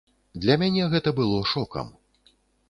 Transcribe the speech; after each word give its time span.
Для 0.45 0.55
мяне 0.61 0.87
гэта 0.93 1.13
было 1.19 1.43
шокам. 1.53 1.93